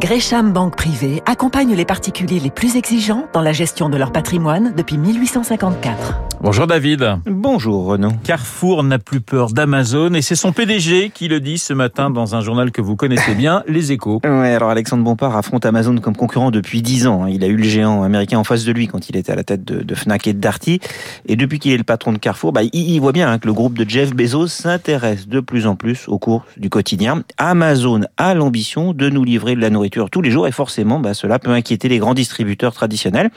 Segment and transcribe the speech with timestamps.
[0.00, 4.74] Gresham Banque Privée accompagne les particuliers les plus exigeants dans la gestion de leur patrimoine
[4.76, 6.14] depuis 1854.
[6.40, 7.18] Bonjour David.
[7.26, 8.10] Bonjour Renaud.
[8.24, 12.34] Carrefour n'a plus peur d'Amazon et c'est son PDG qui le dit ce matin dans
[12.34, 14.20] un journal que vous connaissez bien, Les Échos.
[14.24, 17.26] Ouais, alors Alexandre Bompard affronte Amazon comme concurrent depuis 10 ans.
[17.26, 19.44] Il a eu le géant américain en face de lui quand il était à la
[19.44, 20.80] tête de, de Fnac et de Darty.
[21.28, 23.46] Et depuis qu'il est le patron de Carrefour, bah, il, il voit bien hein, que
[23.46, 27.22] le groupe de Jeff Bezos s'intéresse de plus en plus aux cours du quotidien.
[27.38, 31.14] Amazon a l'ambition de nous livrer de la nourriture tous les jours et forcément, bah,
[31.14, 33.30] cela peut inquiéter les grands distributeurs traditionnels.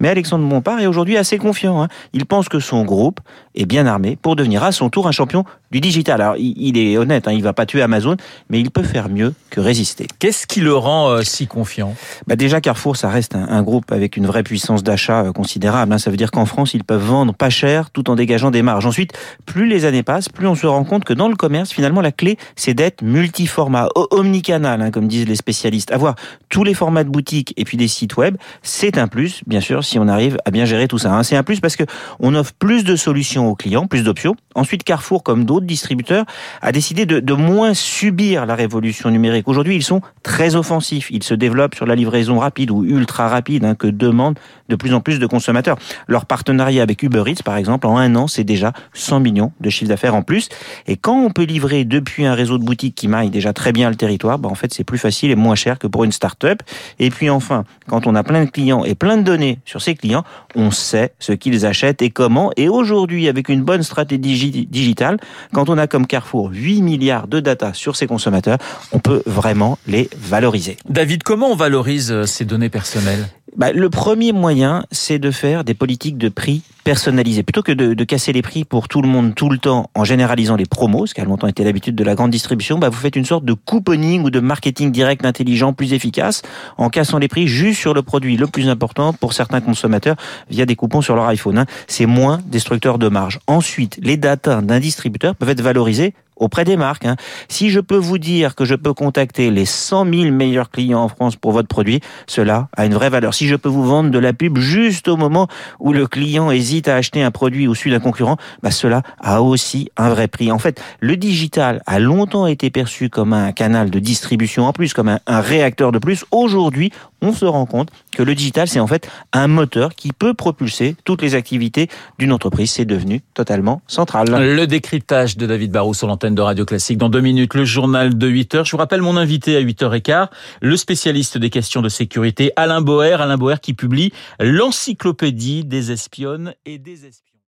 [0.00, 1.82] Mais Alexandre Bompard est aujourd'hui assez confiant.
[1.82, 1.88] Hein.
[2.12, 3.20] Il pense que son groupe
[3.54, 6.20] est bien armé pour devenir à son tour un champion du digital.
[6.20, 8.16] Alors, il est honnête, hein, il va pas tuer Amazon,
[8.50, 10.06] mais il peut faire mieux que résister.
[10.18, 11.94] Qu'est-ce qui le rend euh, si confiant?
[12.26, 15.92] Bah Déjà, Carrefour, ça reste un, un, groupe avec une vraie puissance d'achat euh, considérable.
[15.92, 15.98] Hein.
[15.98, 18.86] Ça veut dire qu'en France, ils peuvent vendre pas cher tout en dégageant des marges.
[18.86, 19.12] Ensuite,
[19.46, 22.12] plus les années passent, plus on se rend compte que dans le commerce, finalement, la
[22.12, 25.90] clé, c'est d'être multiformat, omnicanal, hein, comme disent les spécialistes.
[25.92, 26.16] Avoir
[26.48, 29.81] tous les formats de boutique et puis des sites web, c'est un plus, bien sûr,
[29.82, 31.12] si on arrive à bien gérer tout ça.
[31.12, 31.22] Hein.
[31.22, 31.84] C'est un plus parce que
[32.20, 34.36] on offre plus de solutions aux clients, plus d'options.
[34.54, 36.24] Ensuite, Carrefour, comme d'autres distributeurs,
[36.60, 39.48] a décidé de, moins subir la révolution numérique.
[39.48, 41.10] Aujourd'hui, ils sont très offensifs.
[41.10, 44.94] Ils se développent sur la livraison rapide ou ultra rapide hein, que demandent de plus
[44.94, 45.76] en plus de consommateurs.
[46.06, 49.70] Leur partenariat avec Uber Eats, par exemple, en un an, c'est déjà 100 millions de
[49.70, 50.48] chiffre d'affaires en plus.
[50.86, 53.88] Et quand on peut livrer depuis un réseau de boutiques qui maille déjà très bien
[53.90, 56.62] le territoire, bah en fait, c'est plus facile et moins cher que pour une start-up.
[56.98, 59.94] Et puis enfin, quand on a plein de clients et plein de données sur ces
[59.94, 60.22] clients,
[60.54, 62.52] on sait ce qu'ils achètent et comment.
[62.58, 65.16] Et aujourd'hui, avec une bonne stratégie digitale,
[65.54, 68.58] quand on a comme Carrefour 8 milliards de data sur ses consommateurs,
[68.92, 70.76] on peut vraiment les valoriser.
[70.90, 73.26] David, comment on valorise ces données personnelles?
[73.56, 77.42] Bah, le premier moyen, c'est de faire des politiques de prix personnalisées.
[77.42, 80.04] Plutôt que de, de, casser les prix pour tout le monde tout le temps en
[80.04, 82.98] généralisant les promos, ce qui a longtemps été l'habitude de la grande distribution, bah, vous
[82.98, 86.42] faites une sorte de couponing ou de marketing direct intelligent plus efficace
[86.78, 90.16] en cassant les prix juste sur le produit le plus important pour certains consommateurs
[90.50, 91.58] via des coupons sur leur iPhone.
[91.58, 91.66] Hein.
[91.86, 93.38] C'est moins destructeur de marge.
[93.46, 97.06] Ensuite, les datas d'un distributeur peuvent être valorisées auprès des marques.
[97.06, 97.16] Hein.
[97.48, 101.08] Si je peux vous dire que je peux contacter les 100 000 meilleurs clients en
[101.08, 103.34] France pour votre produit, cela a une vraie valeur.
[103.34, 105.48] Si je peux vous vendre de la pub juste au moment
[105.78, 109.42] où le client hésite à acheter un produit au sud d'un concurrent, bah cela a
[109.42, 110.50] aussi un vrai prix.
[110.52, 114.92] En fait, le digital a longtemps été perçu comme un canal de distribution en plus,
[114.92, 116.24] comme un réacteur de plus.
[116.30, 120.34] Aujourd'hui, on se rend compte que le digital, c'est en fait un moteur qui peut
[120.34, 121.88] propulser toutes les activités
[122.18, 122.72] d'une entreprise.
[122.72, 124.28] C'est devenu totalement central.
[124.28, 126.98] Le décryptage de David Barrou sur l'antenne de Radio Classique.
[126.98, 128.64] Dans deux minutes, le journal de 8 heures.
[128.64, 130.28] Je vous rappelle mon invité à 8h15,
[130.60, 133.20] le spécialiste des questions de sécurité, Alain Boer.
[133.20, 137.31] Alain Boer qui publie l'encyclopédie des espionnes et des espions.